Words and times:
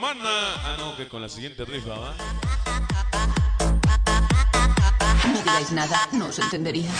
Mana. 0.00 0.54
Ah, 0.64 0.76
no, 0.78 0.96
que 0.96 1.06
con 1.08 1.20
la 1.20 1.28
siguiente 1.28 1.62
rifa, 1.66 1.94
¿va? 1.94 2.14
No 5.26 5.38
digáis 5.38 5.72
nada, 5.72 6.08
no 6.12 6.28
os 6.28 6.38
entendería. 6.38 6.90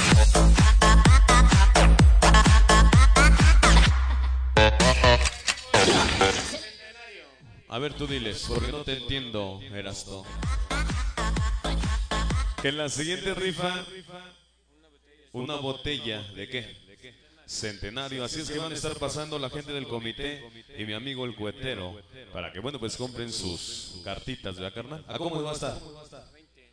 A 7.69 7.79
ver, 7.79 7.95
tú 7.95 8.07
diles, 8.07 8.45
porque 8.47 8.71
no 8.71 8.83
te 8.83 8.99
entiendo, 8.99 9.61
Erasto. 9.73 10.27
Que 12.61 12.69
en 12.69 12.77
la 12.77 12.91
siguiente 12.91 13.33
rifa, 13.33 13.83
una 15.33 15.55
botella, 15.57 16.21
¿de 16.35 16.49
qué? 16.49 16.90
Centenario. 17.51 18.23
Así 18.23 18.41
es 18.41 18.49
que 18.49 18.59
van 18.59 18.71
a 18.71 18.77
estar 18.77 18.97
pasando 18.97 19.37
la 19.37 19.51
gente 19.51 19.73
del 19.73 19.89
comité 19.89 20.41
y 20.79 20.85
mi 20.85 20.93
amigo 20.93 21.25
el 21.25 21.35
cuetero 21.35 22.01
para 22.33 22.53
que, 22.53 22.61
bueno, 22.61 22.79
pues 22.79 22.97
compren 22.97 23.33
sus 23.33 24.01
cartitas, 24.05 24.55
¿verdad, 24.55 24.73
carnal? 24.73 25.05
¿A 25.09 25.19
cómo 25.19 25.43
va 25.43 25.51
a 25.51 25.55
estar? 25.55 25.77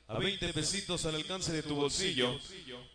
A 0.07 0.19
20 0.19 0.53
pesitos 0.53 1.03
al 1.07 1.15
alcance 1.15 1.51
de 1.51 1.63
tu 1.63 1.73
bolsillo. 1.73 2.39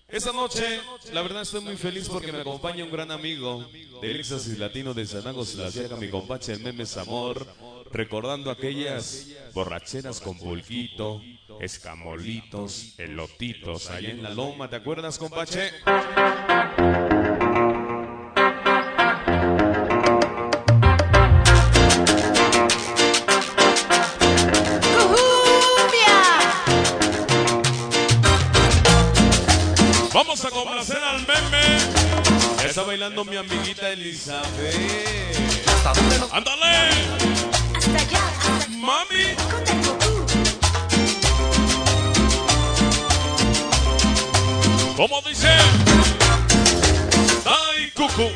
Esta 0.08 0.32
noche, 0.32 0.80
la 1.12 1.22
verdad 1.22 1.42
estoy 1.42 1.60
muy 1.60 1.76
feliz 1.76 2.08
porque 2.08 2.30
me 2.30 2.42
acompaña 2.42 2.84
un 2.84 2.92
gran 2.92 3.10
amigo 3.10 3.68
del 4.00 4.20
éxtasis 4.20 4.58
latino 4.58 4.94
de 4.94 5.04
San 5.04 5.26
Agos 5.26 5.56
La 5.56 5.70
Sierra, 5.70 5.96
mi 5.96 6.08
compache 6.08 6.52
el 6.52 6.60
Memes 6.60 6.96
Amor, 6.96 7.44
recordando 7.90 8.52
aquellas 8.52 9.26
borracheras 9.54 10.20
con 10.20 10.38
pulquito, 10.38 11.20
escamolitos, 11.60 12.94
elotitos, 12.96 13.90
allá 13.90 14.10
en 14.10 14.22
la 14.22 14.30
loma, 14.30 14.70
¿te 14.70 14.76
acuerdas, 14.76 15.18
compache? 15.18 15.72
Vamos 30.14 30.44
a 30.44 30.50
complacer 30.50 30.98
al 31.02 31.26
meme. 31.26 31.78
Está 32.66 32.82
bailando 32.82 33.24
mi 33.24 33.36
amiguita 33.36 33.88
Elizabeth. 33.88 34.44
¡Ándale! 36.30 36.90
¡Mami! 38.68 39.34
¿Cómo 44.96 45.22
dice? 45.22 45.48
¡Ay, 47.46 47.90
cucu! 47.92 48.30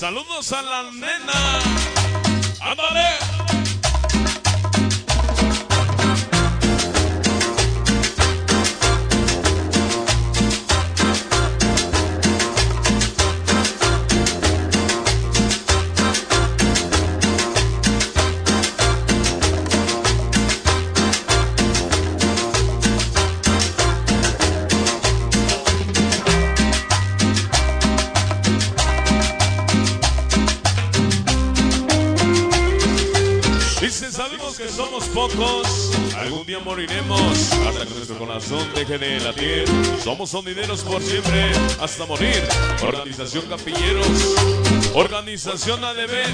Saludos 0.00 0.50
a 0.52 0.62
la 0.62 0.90
nena. 0.92 1.60
¡Ándale! 2.58 3.49
Pocos, 35.14 35.90
algún 36.16 36.46
día 36.46 36.58
moriremos, 36.60 37.52
hasta 37.52 37.86
que 37.86 37.94
nuestro 37.94 38.18
corazón 38.18 38.66
deje 38.74 38.98
de 38.98 39.20
latir. 39.20 39.64
Somos 40.02 40.30
sonideros 40.30 40.82
por 40.82 41.02
siempre, 41.02 41.52
hasta 41.80 42.06
morir. 42.06 42.42
Organización 42.82 43.44
Capilleros, 43.48 44.34
Organización 44.94 45.84
ADB, 45.84 46.24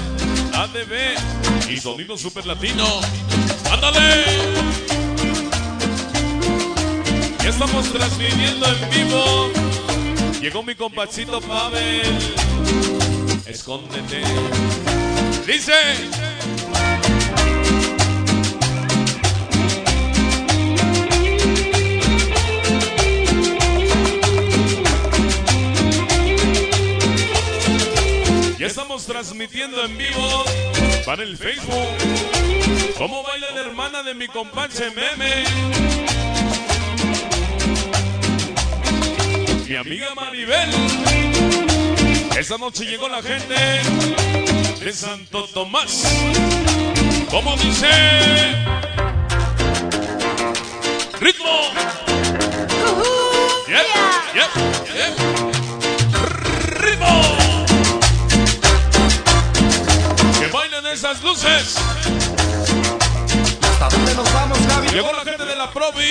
ADB 0.53 1.71
y 1.71 1.77
Sonido 1.77 2.17
Super 2.17 2.45
Latino. 2.45 2.85
¡Ándale! 3.71 4.25
Ya 7.43 7.49
estamos 7.49 7.91
transmitiendo 7.91 8.65
en 8.67 8.89
vivo. 8.89 9.51
Llegó 10.41 10.63
mi 10.63 10.75
compachito 10.75 11.41
Pavel. 11.41 12.01
Escóndete. 13.45 14.21
Dice. 15.45 15.73
Estamos 28.67 29.05
transmitiendo 29.05 29.81
en 29.83 29.97
vivo 29.97 30.43
para 31.05 31.23
el 31.23 31.37
Facebook. 31.37 31.87
¿Cómo 32.97 33.23
baila 33.23 33.51
la 33.51 33.61
hermana 33.61 34.03
de 34.03 34.13
mi 34.13 34.27
compadre 34.27 34.91
Meme? 34.91 35.45
Mi 39.67 39.75
amiga 39.75 40.07
Maribel. 40.15 40.69
Esta 42.37 42.57
noche 42.57 42.85
llegó 42.85 43.07
la 43.07 43.21
gente 43.21 43.55
de 44.83 44.93
Santo 44.93 45.45
Tomás. 45.53 46.03
¿Cómo 47.29 47.55
dice? 47.55 47.87
¡Ritmo! 51.21 51.76
Esas 61.09 61.23
luces! 61.23 61.75
¿Hasta 63.61 63.89
dónde 63.89 64.13
nos 64.15 64.33
vamos, 64.33 64.67
Gaby? 64.67 64.89
Llegó 64.89 65.11
la 65.13 65.23
gente 65.23 65.45
de 65.45 65.55
la 65.55 65.71
Provi, 65.71 66.09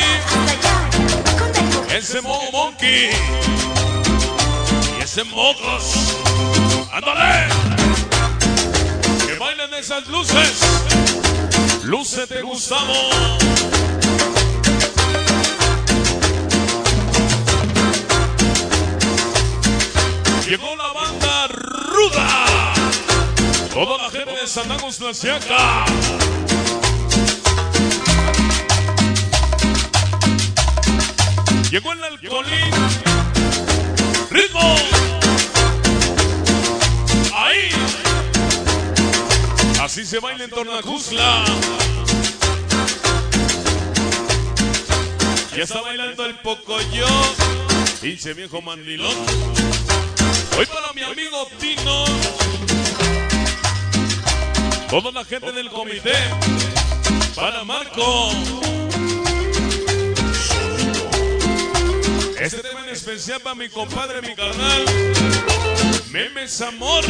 ese 1.94 2.22
Modo 2.22 2.50
Monkey 2.50 3.10
y 4.98 5.02
ese 5.02 5.24
Mogos. 5.24 6.16
¡Ándale! 6.92 7.48
¡Que 9.26 9.36
bailen 9.38 9.74
esas 9.74 10.06
luces! 10.06 10.60
¡Lúcete, 11.84 12.40
Gustavo! 12.40 12.94
Llegó 12.94 13.75
Toda 23.76 23.98
la 23.98 24.10
gente 24.10 24.30
de 24.32 24.46
San 24.46 24.72
Agustín 24.72 25.06
La 25.06 25.12
Sierra. 25.12 25.84
Llegó 31.70 31.92
el 31.92 32.04
alcoholín. 32.04 32.70
¡Ritmo! 34.30 34.76
¡Ahí! 37.34 37.68
Así 39.82 40.06
se 40.06 40.20
baila 40.20 40.44
en 40.44 40.50
Tornacuzla. 40.50 41.44
Ya 45.54 45.64
está 45.64 45.82
bailando 45.82 46.24
el 46.24 46.34
Pocoyo. 46.36 47.06
Pinche 48.00 48.32
viejo 48.32 48.62
mandilón. 48.62 49.14
Hoy 50.58 50.64
para 50.64 50.94
mi 50.94 51.02
amigo 51.02 51.46
Tino. 51.60 52.75
Toda 54.90 55.10
la 55.10 55.24
gente 55.24 55.50
del 55.50 55.68
comité. 55.68 56.14
Para 57.34 57.64
Marco. 57.64 58.30
Este 62.38 62.58
tema 62.58 62.84
en 62.84 62.90
especial 62.90 63.40
para 63.40 63.56
mi 63.56 63.68
compadre, 63.68 64.22
mi 64.22 64.34
carnal. 64.34 64.84
Memes 66.10 66.60
Amor. 66.60 67.04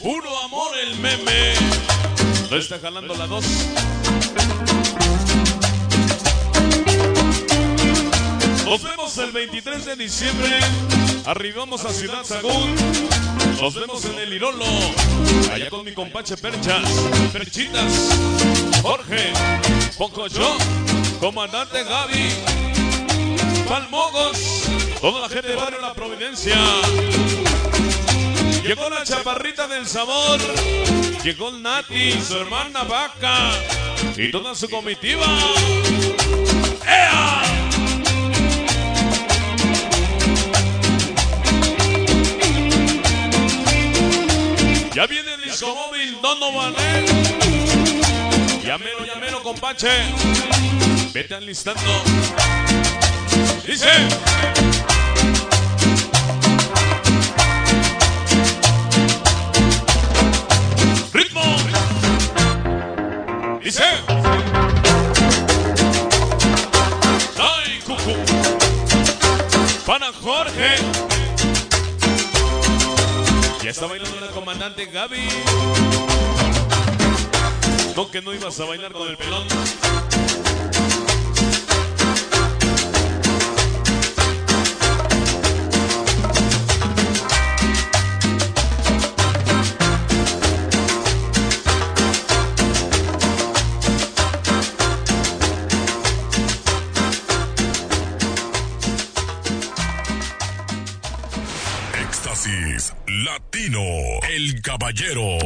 Puro 0.00 0.42
amor 0.44 0.70
el 0.82 0.96
meme. 0.96 1.54
No 2.50 2.56
está 2.56 2.78
jalando 2.78 3.14
la 3.14 3.26
dos. 3.26 3.44
Nos 8.64 8.82
vemos 8.82 9.18
el 9.18 9.32
23 9.32 9.84
de 9.84 9.96
diciembre. 9.96 10.60
Arribamos 11.26 11.84
a 11.84 11.92
Ciudad 11.92 12.24
Sagún. 12.24 12.74
Nos 13.60 13.74
vemos 13.74 14.04
en 14.06 14.18
el 14.18 14.32
Irolo. 14.32 14.64
Allá 15.52 15.68
con 15.68 15.84
mi 15.84 15.92
compache 15.92 16.36
Perchas, 16.36 16.82
Perchitas, 17.32 18.08
Jorge, 18.82 19.32
Pocoyo, 19.98 20.56
Comandante 21.20 21.84
Gaby, 21.84 22.30
Palmogos, 23.68 24.64
toda 25.00 25.20
la 25.20 25.28
gente 25.28 25.48
de 25.48 25.56
Barrio 25.56 25.80
La 25.80 25.92
Providencia. 25.92 26.56
Llegó 28.64 28.88
la 28.88 29.04
chaparrita 29.04 29.66
del 29.66 29.86
sabor. 29.86 30.40
Llegó 31.22 31.52
Nati, 31.52 32.12
su 32.12 32.38
hermana 32.38 32.84
Vaca 32.84 33.50
y 34.16 34.30
toda 34.30 34.54
su 34.54 34.70
comitiva. 34.70 35.26
¡Ea! 36.86 37.29
El 45.60 45.66
disco 45.66 45.74
móvil 45.74 46.18
Donovan. 46.22 46.74
¿eh? 46.78 48.62
Llamero, 48.64 49.04
llamero, 49.04 49.42
compache. 49.42 49.88
Vete 51.12 51.34
alistando. 51.34 51.80
Dice. 53.66 53.88
Ritmo. 61.12 61.42
Dice. 63.62 63.84
Ay, 67.38 67.80
cucu. 67.84 68.16
Pana 69.84 70.10
Jorge. 70.22 71.19
Está 73.70 73.86
bailando 73.86 74.20
la 74.20 74.32
comandante 74.32 74.86
Gaby. 74.86 75.28
No 77.94 78.10
que 78.10 78.20
no 78.20 78.34
ibas 78.34 78.58
a 78.58 78.64
bailar 78.64 78.92
con 78.92 79.06
el 79.06 79.16
pelón. 79.16 79.46
Latino, 103.08 103.80
el 104.28 104.62
caballero. 104.62 105.38